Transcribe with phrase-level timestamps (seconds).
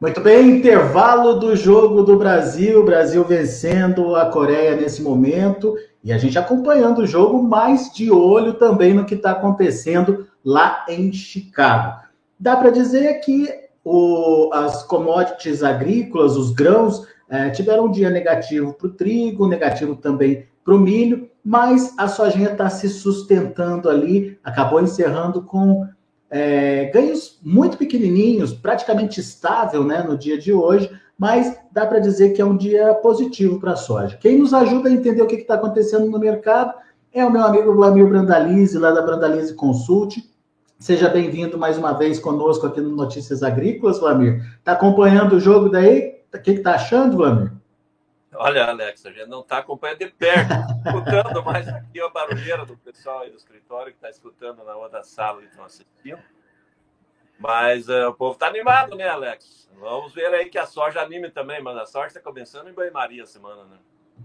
[0.00, 6.16] Muito bem, intervalo do jogo do Brasil, Brasil vencendo a Coreia nesse momento e a
[6.16, 12.00] gente acompanhando o jogo, mais de olho também no que está acontecendo lá em Chicago.
[12.38, 13.46] Dá para dizer que
[13.84, 19.94] o, as commodities agrícolas, os grãos, é, tiveram um dia negativo para o trigo, negativo
[19.94, 25.86] também para o milho, mas a sojinha está se sustentando ali, acabou encerrando com
[26.30, 32.30] é, ganhos muito pequenininhos, praticamente estável né, no dia de hoje, mas dá para dizer
[32.30, 34.16] que é um dia positivo para a soja.
[34.16, 36.72] Quem nos ajuda a entender o que está acontecendo no mercado
[37.12, 40.16] é o meu amigo Vlamir Brandalize, lá da Brandalize Consult.
[40.78, 44.42] Seja bem-vindo mais uma vez conosco aqui no Notícias Agrícolas, Vlamir.
[44.58, 46.20] Está acompanhando o jogo daí?
[46.32, 47.52] O que está achando, Vlamir?
[48.42, 50.50] Olha, Alex, a gente não está acompanhando de perto,
[50.86, 55.02] escutando mais aqui a barulheira do pessoal aí do escritório que está escutando na outra
[55.02, 56.18] sala e estão assistindo.
[57.38, 59.68] Mas uh, o povo está animado, né, Alex?
[59.78, 63.24] Vamos ver aí que a soja anime também, mas a soja está começando em banho-maria
[63.24, 63.76] a semana, né?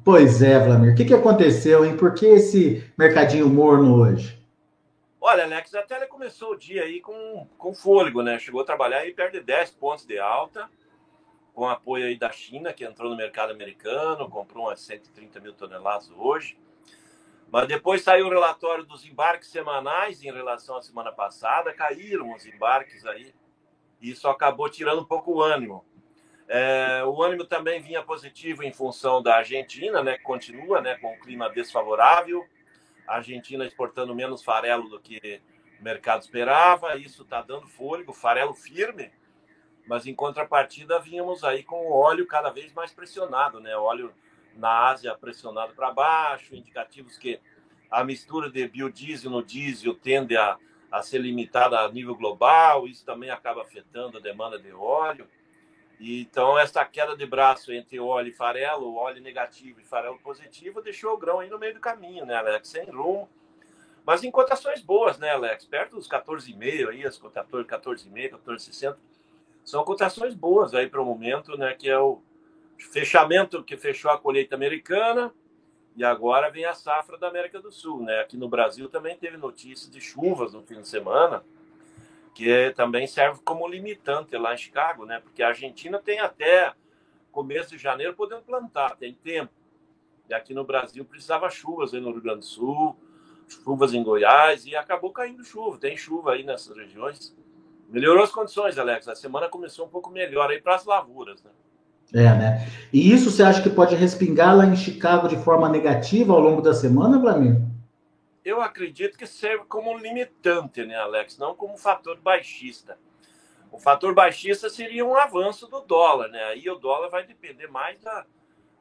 [0.02, 0.93] Pois é, Vladimir.
[0.93, 1.97] O que, que aconteceu, hein?
[1.97, 4.41] Por que esse mercadinho morno hoje?
[5.19, 8.39] Olha, Alex, até ele começou o dia aí com, com fôlego, né?
[8.39, 10.69] Chegou a trabalhar aí perto de 10 pontos de alta
[11.56, 16.11] com apoio aí da China, que entrou no mercado americano, comprou umas 130 mil toneladas
[16.11, 16.59] hoje.
[17.50, 22.45] Mas depois saiu o relatório dos embarques semanais em relação à semana passada, caíram os
[22.45, 23.33] embarques aí,
[24.02, 25.86] e isso acabou tirando um pouco o ânimo.
[26.48, 31.14] É, o ânimo também vinha positivo em função da Argentina, né, que continua né, com
[31.14, 32.45] um clima desfavorável,
[33.08, 35.42] a Argentina exportando menos farelo do que
[35.80, 39.11] o mercado esperava, isso está dando fôlego, farelo firme,
[39.88, 43.75] mas em contrapartida vínhamos aí com o óleo cada vez mais pressionado, né?
[43.78, 44.14] O óleo
[44.55, 47.39] na Ásia pressionado para baixo, indicativos que
[47.92, 50.58] a mistura de biodiesel no diesel tende a,
[50.92, 55.27] a ser limitada a nível global, isso também acaba afetando a demanda de óleo.
[55.99, 60.82] E, então, essa queda de braço entre óleo e farelo, óleo negativo e farelo positivo,
[60.82, 62.67] deixou o grão aí no meio do caminho, né, Alex?
[62.67, 63.30] Sem rumo.
[64.05, 65.65] Mas em cotações boas, né, Alex?
[65.65, 68.98] Perto dos 14,5 aí, as 14,5, 14,60
[69.65, 71.73] são cotações boas aí para o momento, né?
[71.73, 72.21] Que é o
[72.77, 75.33] fechamento que fechou a colheita americana
[75.95, 78.20] e agora vem a safra da América do Sul, né?
[78.20, 81.43] Aqui no Brasil também teve notícias de chuvas no fim de semana,
[82.36, 85.20] que também serve como limitante lá em Chicago, né?
[85.20, 86.73] Porque a Argentina tem até
[87.32, 89.52] começo de janeiro podendo plantar, tem tempo.
[90.30, 92.95] E aqui no Brasil precisava chuvas aí no Rio Grande do Sul,
[93.47, 95.77] chuvas em Goiás e acabou caindo chuva.
[95.77, 97.36] Tem chuva aí nessas regiões.
[97.89, 99.07] Melhorou as condições, Alex.
[99.07, 101.51] A semana começou um pouco melhor aí para as lavouras, né?
[102.13, 102.67] É, né?
[102.93, 106.61] E isso você acha que pode respingar lá em Chicago de forma negativa ao longo
[106.61, 107.61] da semana, Vladimir?
[108.43, 111.37] Eu acredito que serve como limitante, né, Alex?
[111.37, 112.97] Não como fator baixista.
[113.71, 116.43] O fator baixista seria um avanço do dólar, né?
[116.45, 118.25] Aí o dólar vai depender mais da,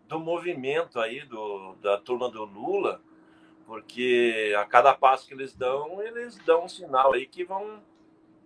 [0.06, 3.00] do movimento aí do, da turma do Lula,
[3.66, 7.82] porque a cada passo que eles dão, eles dão um sinal aí que vão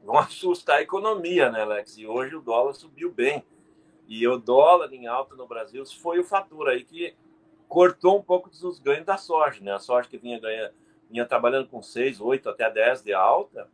[0.08, 1.98] vão assustar a economia, né, Alex?
[1.98, 3.44] E hoje o dólar subiu bem.
[4.08, 7.14] E o dólar em alta no Brasil foi o fator aí que
[7.68, 9.74] cortou um pouco dos ganhos da soja, né?
[9.74, 10.72] A soja que vinha ganhando,
[11.10, 13.68] vinha trabalhando com 6, 8 até 10 de alta,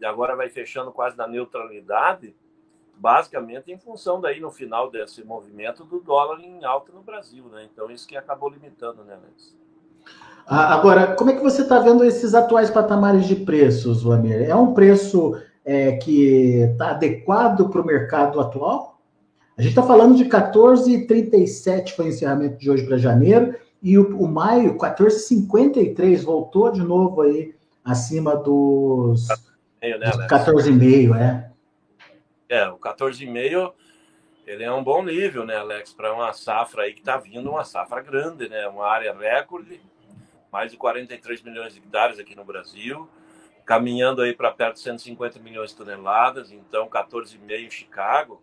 [0.00, 2.36] e agora vai fechando quase na neutralidade,
[2.94, 7.68] basicamente em função daí no final desse movimento do dólar em alta no Brasil, né?
[7.72, 9.58] Então isso que acabou limitando, né, Alex?
[10.46, 14.48] Agora, como é que você está vendo esses atuais patamares de preços, Vlamir?
[14.48, 19.00] É um preço é, que está adequado para o mercado atual?
[19.56, 24.18] A gente está falando de 14,37 foi o encerramento de hoje para janeiro, e o,
[24.18, 27.54] o maio, 14,53, voltou de novo aí
[27.84, 29.28] acima dos,
[29.80, 31.50] meio, né, 14,5, é.
[32.48, 33.72] É, o 14,5
[34.46, 37.64] ele é um bom nível, né, Alex, para uma safra aí que está vindo, uma
[37.64, 39.80] safra grande, né, uma área recorde,
[40.52, 43.08] mais de 43 milhões de hectares aqui no Brasil,
[43.64, 48.42] caminhando aí para perto de 150 milhões de toneladas, então 14,5 em Chicago,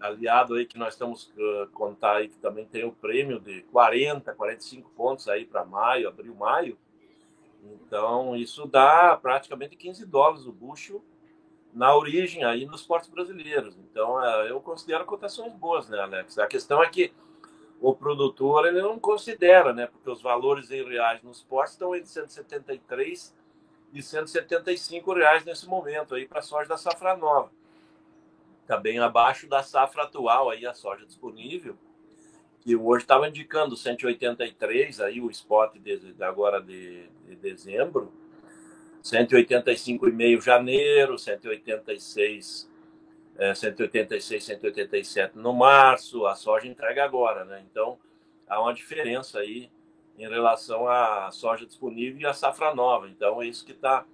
[0.00, 4.32] aliado aí que nós estamos uh, contar aí que também tem o prêmio de 40,
[4.32, 6.78] 45 pontos aí para maio, abril, maio.
[7.62, 11.02] Então isso dá praticamente 15 dólares o bucho
[11.72, 13.76] na origem aí nos portos brasileiros.
[13.76, 16.38] Então uh, eu considero cotações boas, né, Alex?
[16.38, 17.12] A questão é que
[17.80, 19.86] o produtor ele não considera, né?
[19.86, 23.34] Porque os valores em reais nos portos estão entre 173
[23.92, 27.50] de 175 reais nesse momento aí para a soja da safra nova.
[28.62, 31.76] Está bem abaixo da safra atual aí a soja disponível,
[32.60, 38.12] que hoje estava indicando 183 aí o spot de, agora de, de dezembro,
[39.02, 42.70] 185,5 janeiro, 186
[43.40, 47.64] é, 186, 187 no março, a soja entrega agora, né?
[47.70, 47.98] Então
[48.46, 49.70] há uma diferença aí
[50.20, 53.08] em relação à soja disponível e à safra nova.
[53.08, 54.04] Então é isso que está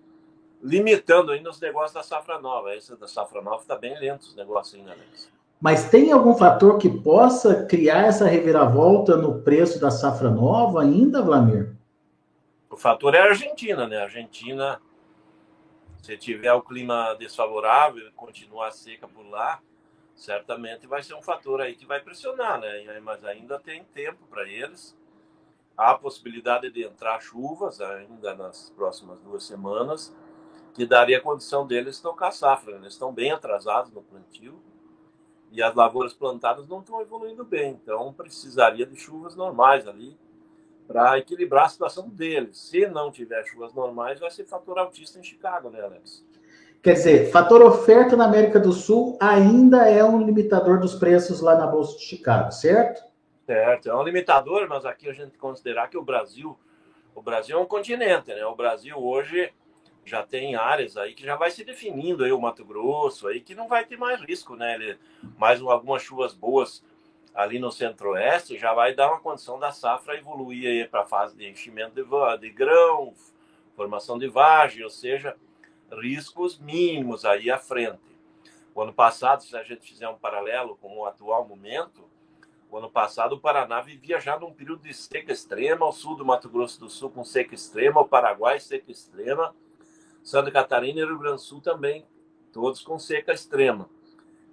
[0.62, 2.75] limitando ainda os negócios da safra nova.
[2.75, 5.31] Esse da safra nova está bem lento os negócios ainda, Alex.
[5.61, 11.23] Mas tem algum fator que possa criar essa reviravolta no preço da safra nova ainda,
[11.23, 11.75] Vlamir?
[12.70, 13.99] O fator é a Argentina, né?
[13.99, 14.81] A Argentina,
[16.02, 19.61] se tiver o clima desfavorável e continuar seca por lá,
[20.14, 23.00] certamente vai ser um fator aí que vai pressionar, né?
[23.02, 24.97] Mas ainda tem tempo para eles.
[25.76, 30.14] Há a possibilidade de entrar chuvas ainda nas próximas duas semanas,
[30.73, 32.75] que daria condição deles tocar safra.
[32.75, 32.82] Né?
[32.82, 34.58] Eles estão bem atrasados no plantio
[35.52, 40.17] e as lavouras plantadas não estão evoluindo bem, então precisaria de chuvas normais ali
[40.87, 42.58] para equilibrar a situação deles.
[42.58, 46.25] Se não tiver chuvas normais, vai ser fator altista em Chicago, né, Alex?
[46.82, 51.56] Quer dizer, fator oferta na América do Sul ainda é um limitador dos preços lá
[51.56, 53.02] na Bolsa de Chicago, certo?
[53.46, 56.58] Certo, é um limitador, mas aqui a gente considerar que o Brasil,
[57.14, 58.44] o Brasil é um continente, né?
[58.44, 59.52] O Brasil hoje
[60.04, 63.54] já tem áreas aí que já vai se definindo aí o Mato Grosso aí que
[63.54, 64.75] não vai ter mais risco, né?
[64.75, 64.98] Ele,
[65.38, 66.84] mais algumas chuvas boas
[67.32, 71.37] ali no centro-oeste já vai dar uma condição da safra evoluir aí para a fase
[71.37, 73.14] de enchimento de, de grão,
[73.76, 75.37] formação de vagem, ou seja,
[75.92, 78.00] riscos mínimos aí à frente.
[78.75, 82.15] O ano passado, se a gente fizer um paralelo com o atual momento,
[82.70, 86.24] o ano passado o Paraná vivia já num período de seca extrema, ao sul do
[86.24, 89.54] Mato Grosso do Sul com seca extrema, o Paraguai seca extrema,
[90.22, 92.04] Santa Catarina e Rio Grande do Sul também,
[92.52, 93.88] todos com seca extrema.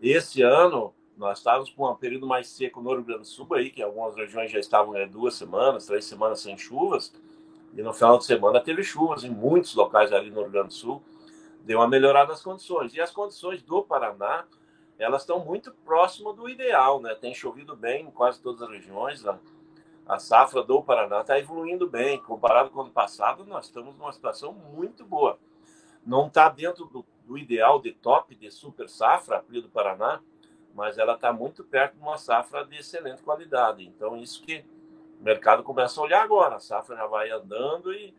[0.01, 3.69] Esse ano, nós estávamos com um período mais seco no Rio Grande do Sul, aí,
[3.71, 7.13] que algumas regiões já estavam é, duas semanas, três semanas sem chuvas,
[7.75, 10.73] e no final de semana teve chuvas em muitos locais ali no Rio Grande do
[10.73, 11.01] Sul,
[11.63, 12.93] deu uma melhorada nas condições.
[12.93, 14.45] E as condições do Paraná,
[14.97, 17.15] elas estão muito próximas do ideal, né?
[17.15, 19.37] Tem chovido bem em quase todas as regiões, a,
[20.07, 24.11] a safra do Paraná está evoluindo bem, comparado com o ano passado, nós estamos numa
[24.11, 25.39] situação muito boa
[26.05, 30.21] não está dentro do, do, ideal de top de super safra, a do Paraná,
[30.73, 33.85] mas ela está muito perto de uma safra de excelente qualidade.
[33.85, 34.65] Então, isso que
[35.19, 36.55] o mercado começa a olhar agora.
[36.55, 38.13] A safra já vai andando e,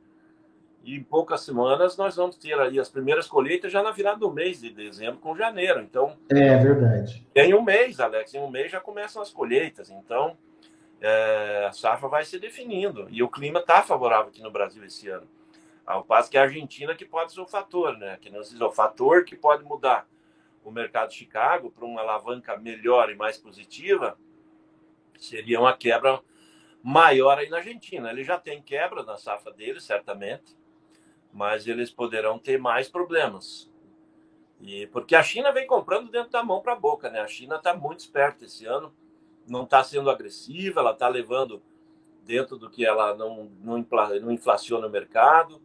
[0.84, 4.30] e em poucas semanas nós vamos ter aí as primeiras colheitas já na virada do
[4.30, 5.80] mês de dezembro com janeiro.
[5.80, 7.26] Então, é verdade.
[7.34, 9.90] Em um mês, Alex, em um mês já começam as colheitas.
[9.90, 10.36] Então,
[11.00, 13.06] é, a safra vai se definindo.
[13.10, 15.26] E o clima está favorável aqui no Brasil esse ano.
[15.86, 18.18] Ao passo que a Argentina que pode ser o fator, né?
[18.20, 20.06] Que não é o fator que pode mudar
[20.62, 24.18] o mercado de Chicago para uma alavanca melhor e mais positiva
[25.18, 26.20] seria uma quebra
[26.82, 28.10] maior aí na Argentina.
[28.10, 30.56] Ele já tem quebra na safra dele, certamente,
[31.34, 33.68] mas eles poderão ter mais problemas.
[34.60, 37.20] E porque a China vem comprando dentro da mão para a boca, né?
[37.20, 38.94] A China está muito esperta esse ano,
[39.46, 41.60] não está sendo agressiva, ela está levando
[42.24, 43.84] dentro do que ela não, não,
[44.22, 45.60] não inflaciona o mercado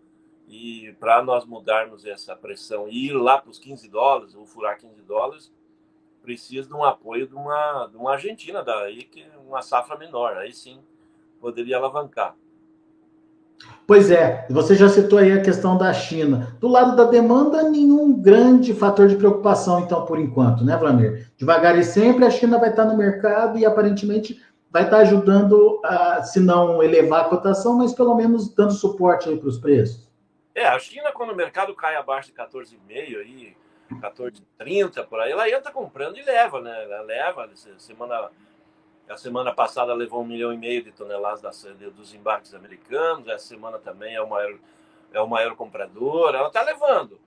[0.48, 4.78] e para nós mudarmos essa pressão e ir lá para os 15 dólares, ou furar
[4.80, 5.54] 15 dólares,
[6.24, 10.36] precisa de um apoio de uma, de uma Argentina, daí que é uma safra menor.
[10.36, 10.84] Aí sim
[11.40, 12.36] poderia alavancar.
[13.86, 16.56] Pois é, você já citou aí a questão da China.
[16.60, 21.28] Do lado da demanda, nenhum grande fator de preocupação, então, por enquanto, né, Vlamir?
[21.38, 24.40] Devagar e sempre a China vai estar no mercado e aparentemente
[24.72, 29.38] vai estar ajudando a, se não elevar a cotação, mas pelo menos dando suporte aí
[29.38, 30.08] para os preços.
[30.54, 33.56] É, a China, quando o mercado cai abaixo de 14,5 aí,
[33.94, 36.84] 14,30 por aí, ela entra comprando e leva, né?
[36.84, 37.50] Ela leva.
[37.78, 38.30] Semana,
[39.12, 41.64] a semana passada levou um milhão e meio de toneladas das,
[41.96, 44.58] dos embarques americanos, essa semana também é o maior,
[45.12, 47.20] é o maior comprador, ela está levando.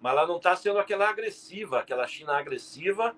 [0.00, 3.16] Mas ela não está sendo aquela agressiva, aquela China agressiva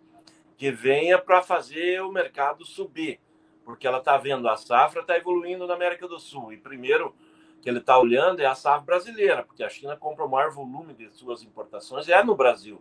[0.57, 3.21] que venha para fazer o mercado subir.
[3.65, 6.53] Porque ela está vendo a safra está evoluindo na América do Sul.
[6.53, 7.15] E primeiro
[7.61, 10.95] que ele está olhando é a safra brasileira, porque a China compra o maior volume
[10.95, 12.81] de suas importações é no Brasil.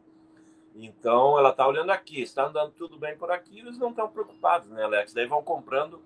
[0.76, 4.70] Então ela está olhando aqui, está andando tudo bem por aqui, eles não estão preocupados,
[4.70, 5.14] né, Alex?
[5.14, 6.02] Daí vão comprando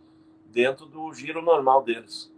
[0.45, 2.31] dentro do giro normal deles.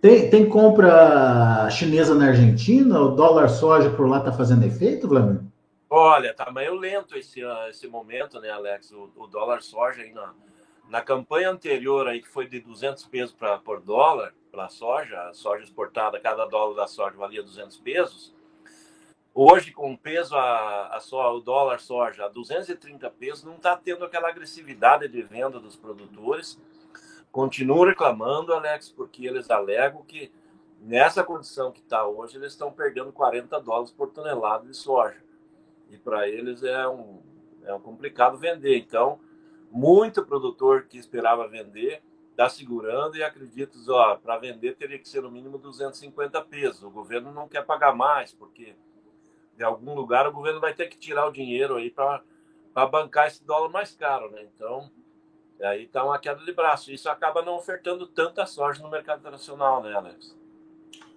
[0.00, 2.98] Tem, tem compra chinesa na Argentina?
[3.00, 5.42] O dólar soja por lá está fazendo efeito, Vladimir?
[5.90, 8.92] Olha, tá meio lento esse, esse momento, né, Alex?
[8.92, 10.32] O, o dólar soja aí na,
[10.88, 15.34] na campanha anterior aí, que foi de 200 pesos pra, por dólar, para soja, a
[15.34, 18.34] soja exportada, cada dólar da soja valia 200 pesos.
[19.42, 24.04] Hoje, com peso, a, a só, o dólar soja a 230 pesos, não está tendo
[24.04, 26.60] aquela agressividade de venda dos produtores.
[27.32, 30.30] Continuo reclamando, Alex, porque eles alegam que
[30.78, 35.24] nessa condição que está hoje, eles estão perdendo 40 dólares por tonelada de soja.
[35.88, 37.22] E para eles é um,
[37.64, 38.76] É complicado vender.
[38.76, 39.18] Então,
[39.70, 43.78] muito produtor que esperava vender está segurando e acredito,
[44.22, 46.82] para vender teria que ser no mínimo 250 pesos.
[46.82, 48.76] O governo não quer pagar mais, porque
[49.60, 52.22] de algum lugar o governo vai ter que tirar o dinheiro aí para
[52.86, 54.40] bancar esse dólar mais caro, né?
[54.54, 54.90] Então,
[55.60, 56.90] aí está uma queda de braço.
[56.90, 60.34] Isso acaba não ofertando tanta soja no mercado internacional, né, Alex?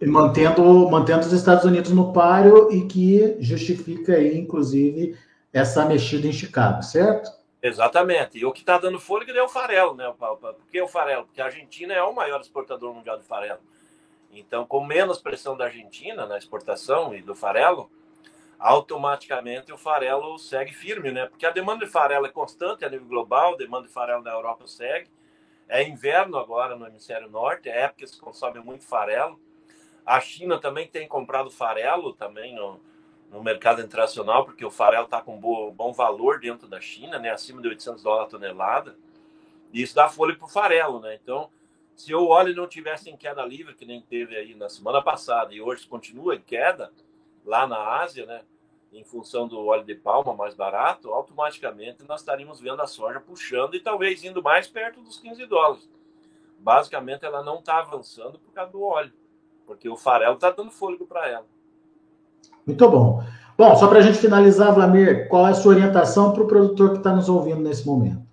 [0.02, 5.18] E mantendo, mantendo os Estados Unidos no páreo e que justifica aí, inclusive,
[5.54, 7.32] essa mexida em Chicago, certo?
[7.62, 8.38] Exatamente.
[8.38, 10.14] E o que está dando fôlego é o farelo, né?
[10.20, 11.24] Por que o farelo?
[11.24, 13.62] Porque a Argentina é o maior exportador mundial de farelo.
[14.34, 17.90] Então, com menos pressão da Argentina na exportação e do farelo,
[18.64, 21.26] automaticamente o farelo segue firme, né?
[21.26, 24.32] Porque a demanda de farelo é constante a nível global, a demanda de farelo na
[24.32, 25.10] Europa segue.
[25.68, 29.38] É inverno agora no hemisfério norte, é época que se consome muito farelo.
[30.06, 32.80] A China também tem comprado farelo também no,
[33.30, 37.32] no mercado internacional, porque o farelo está com bom, bom valor dentro da China, né,
[37.32, 38.96] acima de 800 dólares a tonelada,
[39.74, 41.02] e isso dá folha para o farelo.
[41.02, 41.20] Né?
[41.22, 41.50] Então,
[41.98, 45.54] se o óleo não tivesse em queda livre, que nem teve aí na semana passada,
[45.54, 46.94] e hoje continua em queda,
[47.44, 48.42] lá na Ásia, né,
[48.94, 53.74] em função do óleo de palma mais barato, automaticamente nós estaríamos vendo a soja puxando
[53.74, 55.90] e talvez indo mais perto dos 15 dólares.
[56.60, 59.12] Basicamente, ela não está avançando por causa do óleo,
[59.66, 61.46] porque o farelo está dando fôlego para ela.
[62.66, 63.22] Muito bom.
[63.58, 66.92] Bom, só para a gente finalizar, Vlamir, qual é a sua orientação para o produtor
[66.92, 68.24] que está nos ouvindo nesse momento?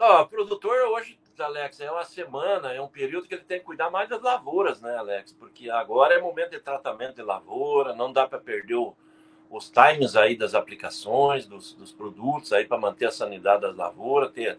[0.00, 3.90] o produtor hoje, Alex, é uma semana, é um período que ele tem que cuidar
[3.90, 5.32] mais das lavouras, né, Alex?
[5.32, 8.94] Porque agora é momento de tratamento de lavoura, não dá para perder o,
[9.50, 14.32] os times aí das aplicações, dos, dos produtos aí para manter a sanidade das lavouras,
[14.32, 14.58] ter,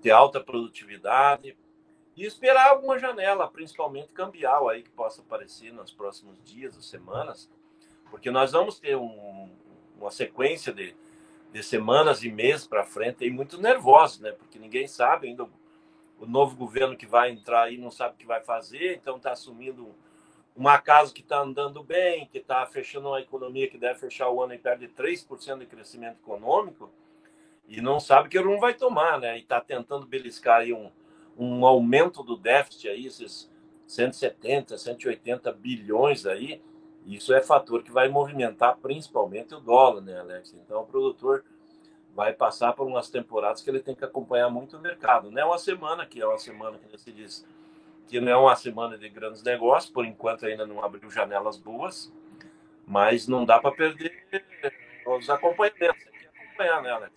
[0.00, 1.56] ter alta produtividade
[2.16, 7.48] e esperar alguma janela, principalmente cambial aí que possa aparecer nos próximos dias ou semanas
[8.12, 9.48] porque nós vamos ter um,
[9.98, 10.94] uma sequência de,
[11.50, 14.32] de semanas e meses para frente aí muito nervosos, né?
[14.32, 15.48] Porque ninguém sabe ainda
[16.20, 19.32] o novo governo que vai entrar aí não sabe o que vai fazer, então está
[19.32, 19.94] assumindo
[20.54, 24.42] uma casa que está andando bem, que está fechando uma economia que deve fechar o
[24.42, 26.90] ano e perde 3% de crescimento econômico,
[27.66, 29.38] e não sabe que rumo vai tomar, né?
[29.38, 30.90] E está tentando beliscar aí um,
[31.38, 33.50] um aumento do déficit aí, esses
[33.86, 36.62] 170, 180 bilhões aí,
[37.06, 40.54] isso é fator que vai movimentar principalmente o dólar, né, Alex?
[40.54, 41.44] Então o produtor
[42.14, 45.30] vai passar por umas temporadas que ele tem que acompanhar muito o mercado.
[45.30, 47.46] Não é uma semana que é uma semana que se diz
[48.08, 52.12] que não é uma semana de grandes negócios, por enquanto ainda não abriu janelas boas,
[52.86, 54.12] mas não dá para perder
[55.06, 56.04] os acompanhamentos.
[56.04, 57.12] Tem que acompanhar, né, Alex?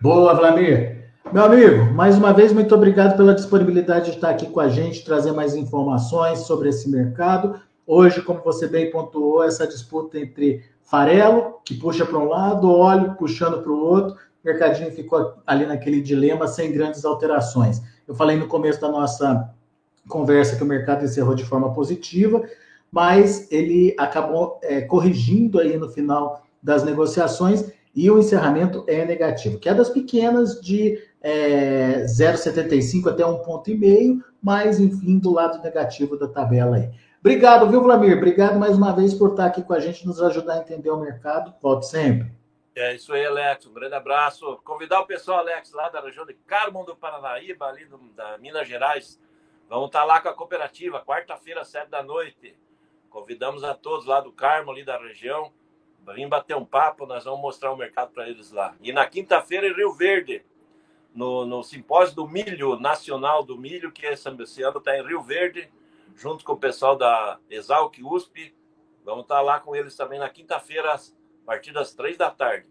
[0.00, 1.04] Boa, Vladimir.
[1.32, 5.04] Meu amigo, mais uma vez, muito obrigado pela disponibilidade de estar aqui com a gente,
[5.04, 7.58] trazer mais informações sobre esse mercado.
[7.86, 13.14] Hoje, como você bem pontuou, essa disputa entre farelo, que puxa para um lado, óleo
[13.16, 17.82] puxando para o outro, o mercadinho ficou ali naquele dilema sem grandes alterações.
[18.06, 19.50] Eu falei no começo da nossa
[20.08, 22.42] conversa que o mercado encerrou de forma positiva,
[22.90, 29.58] mas ele acabou é, corrigindo aí no final das negociações e o encerramento é negativo.
[29.58, 36.90] Quedas pequenas de é, 0,75 até 1,5, mas enfim, do lado negativo da tabela aí.
[37.20, 38.16] Obrigado, viu, Vlamir?
[38.16, 41.00] Obrigado mais uma vez por estar aqui com a gente, nos ajudar a entender o
[41.00, 41.54] mercado.
[41.62, 42.30] Volte sempre.
[42.76, 43.66] É isso aí, Alex.
[43.66, 44.56] Um grande abraço.
[44.64, 48.66] Convidar o pessoal, Alex, lá da região de Carmo do Paranaíba, ali do, da Minas
[48.66, 49.20] Gerais.
[49.68, 52.56] Vamos estar lá com a cooperativa, quarta-feira, sete da noite.
[53.08, 55.52] Convidamos a todos lá do Carmo, ali da região.
[56.14, 58.74] Vim bater um papo, nós vamos mostrar o mercado para eles lá.
[58.80, 60.44] E na quinta-feira, em Rio Verde,
[61.14, 65.70] no, no simpósio do milho, nacional do milho, que esse ano está em Rio Verde
[66.16, 68.52] junto com o pessoal da Exalc USP.
[69.04, 70.94] Vamos estar lá com eles também na quinta-feira,
[71.44, 72.66] a partir das três da tarde.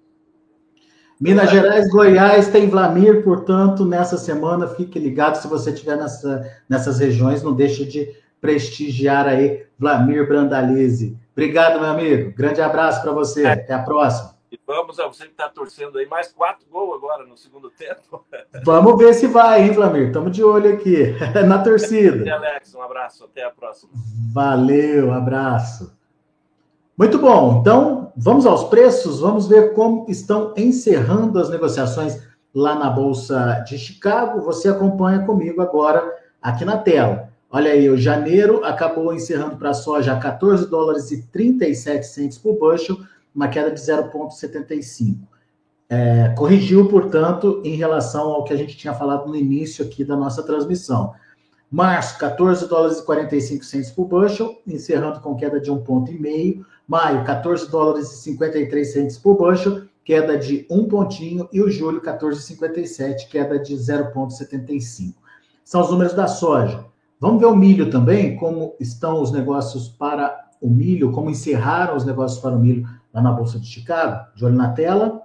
[1.21, 6.99] Minas Gerais, Goiás, tem Vlamir, portanto, nessa semana, fique ligado, se você estiver nessa, nessas
[6.99, 11.17] regiões, não deixe de prestigiar aí Vlamir Brandalize.
[11.31, 12.33] Obrigado, meu amigo.
[12.35, 13.45] Grande abraço para você.
[13.45, 13.53] É.
[13.53, 14.33] Até a próxima.
[14.51, 18.23] E vamos a você que está torcendo aí, mais quatro gols agora no segundo tempo.
[18.63, 20.07] Vamos ver se vai, hein, Flamir?
[20.07, 21.15] Estamos de olho aqui,
[21.47, 22.35] na torcida.
[22.35, 23.91] Alex, um abraço, até a próxima.
[24.31, 26.02] Valeu, abraço.
[26.95, 32.21] Muito bom, então vamos aos preços, vamos ver como estão encerrando as negociações
[32.53, 34.41] lá na Bolsa de Chicago.
[34.41, 36.03] Você acompanha comigo agora
[36.39, 37.29] aqui na tela.
[37.49, 42.59] Olha aí, o janeiro acabou encerrando para a soja 14 dólares e 37 centos por
[42.59, 42.97] bushel,
[43.33, 45.17] uma queda de 0,75.
[45.89, 50.15] É, corrigiu, portanto, em relação ao que a gente tinha falado no início aqui da
[50.15, 51.13] nossa transmissão.
[51.71, 56.63] Março, 14 dólares e 45 centos por bushel, encerrando com queda de 1,5.
[56.87, 62.01] Maio, 14 dólares e 53 centos por bushel, queda de um pontinho, e o julho
[62.01, 65.13] 14,57, queda de 0,75.
[65.63, 66.85] São os números da soja.
[67.19, 72.05] Vamos ver o milho também, como estão os negócios para o milho, como encerraram os
[72.05, 74.27] negócios para o milho lá na Bolsa de Chicago.
[74.35, 75.21] De olho na tela.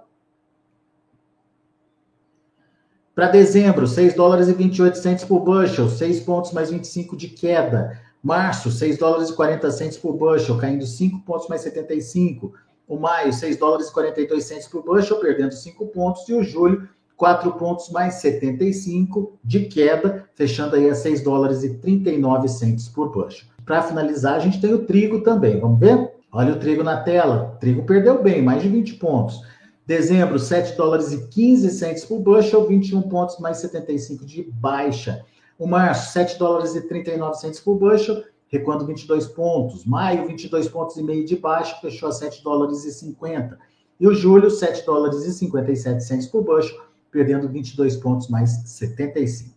[3.13, 7.99] Para dezembro, 6 dólares e 28 centos por bushel, 6 pontos mais 25 de queda.
[8.21, 12.53] Março, 6 dólares e 40 centos por bushel, caindo 5 pontos mais 75.
[12.87, 16.27] O maio, 6 dólares e 42 centos por bushel, perdendo 5 pontos.
[16.27, 21.75] E o julho, 4 pontos mais 75 de queda, fechando aí a 6 dólares e
[21.75, 23.47] 39 centos por bushel.
[23.65, 25.59] Para finalizar, a gente tem o trigo também.
[25.59, 26.11] Vamos ver?
[26.31, 27.53] Olha o trigo na tela.
[27.55, 29.41] O trigo perdeu bem, mais de 20 pontos.
[29.85, 35.25] Dezembro, 7 dólares e 15 centos por bushel, 21 pontos mais 75 de baixa.
[35.59, 39.83] O março, 7 dólares e 39 centos por bushel, recuando 22 pontos.
[39.83, 43.59] Maio, 22 pontos e meio de baixa, fechou a 7 dólares e 50.
[43.99, 46.79] E o julho, 7 dólares e 57 centos por bushel,
[47.11, 49.53] perdendo 22 pontos mais 75.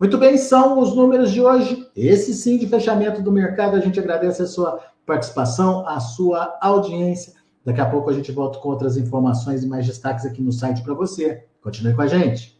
[0.00, 1.86] Muito bem, são os números de hoje.
[1.94, 3.76] Esse sim de fechamento do mercado.
[3.76, 7.34] A gente agradece a sua participação, a sua audiência.
[7.66, 10.82] Daqui a pouco a gente volta com outras informações e mais destaques aqui no site
[10.82, 11.44] para você.
[11.60, 12.57] Continue com a gente.